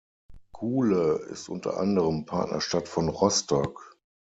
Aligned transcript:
Goole 0.53 1.27
ist 1.29 1.47
unter 1.47 1.77
anderem 1.77 2.25
Partnerstadt 2.25 2.87
von 2.87 3.07
Rostock. 3.07 3.99